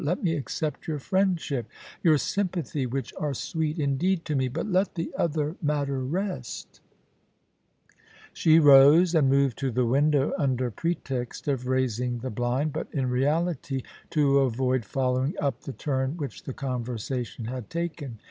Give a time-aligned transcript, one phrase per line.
[0.03, 1.67] Let me accept your friendship,
[2.01, 6.81] your sympathy, which are sweet indeed to me, but let the other matter rest'
[8.33, 13.11] She rose, and moved to the window under pretext of raising the blind, but in
[13.11, 18.17] reality to avoid following up the turn which the conversation had taken.